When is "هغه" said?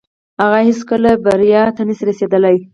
0.41-0.57